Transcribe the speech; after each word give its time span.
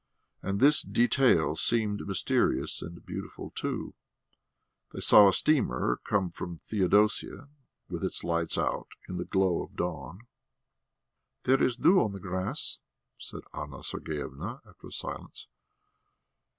And 0.41 0.59
this 0.59 0.81
detail 0.81 1.55
seemed 1.55 2.07
mysterious 2.07 2.81
and 2.81 3.05
beautiful, 3.05 3.51
too. 3.51 3.93
They 4.93 4.99
saw 4.99 5.27
a 5.29 5.33
steamer 5.33 5.99
come 6.03 6.31
from 6.31 6.57
Theodosia, 6.57 7.49
with 7.87 8.03
its 8.03 8.23
lights 8.23 8.57
out 8.57 8.87
in 9.07 9.17
the 9.17 9.25
glow 9.25 9.61
of 9.61 9.75
dawn. 9.75 10.21
"There 11.43 11.61
is 11.61 11.75
dew 11.75 11.99
on 12.01 12.13
the 12.13 12.19
grass," 12.19 12.81
said 13.19 13.41
Anna 13.53 13.83
Sergeyevna, 13.83 14.61
after 14.67 14.87
a 14.87 14.91
silence. 14.91 15.47